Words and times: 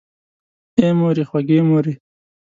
آی 0.83 0.89
مورې 0.99 1.23
خوږې 1.29 1.59
مورې! 1.69 1.93